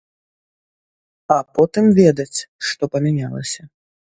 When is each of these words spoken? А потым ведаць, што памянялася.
А 1.35 1.37
потым 1.57 1.85
ведаць, 2.01 2.39
што 2.71 2.83
памянялася. 2.97 3.61